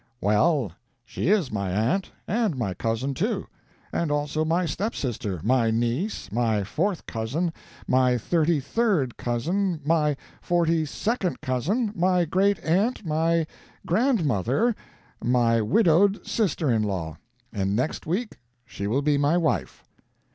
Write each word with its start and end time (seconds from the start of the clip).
"Well, 0.19 0.71
she 1.05 1.27
is 1.29 1.51
my 1.51 1.69
aunt, 1.71 2.11
and 2.27 2.57
my 2.57 2.73
cousin, 2.73 3.13
too. 3.13 3.45
And 3.93 4.09
also 4.09 4.43
my 4.43 4.65
stepsister, 4.65 5.39
my 5.43 5.69
niece, 5.69 6.31
my 6.31 6.63
fourth 6.63 7.05
cousin, 7.05 7.53
my 7.87 8.17
thirty 8.17 8.59
third 8.59 9.15
cousin, 9.15 9.79
my 9.85 10.17
forty 10.41 10.87
second 10.87 11.39
cousin, 11.41 11.91
my 11.95 12.25
great 12.25 12.57
aunt, 12.63 13.05
my 13.05 13.45
grandmother, 13.85 14.75
my 15.23 15.61
widowed 15.61 16.25
sister 16.25 16.71
in 16.71 16.81
law 16.81 17.19
and 17.53 17.75
next 17.75 18.07
week 18.07 18.39
she 18.65 18.87
will 18.87 19.03
be 19.03 19.19
my 19.19 19.37
wife." 19.37 19.83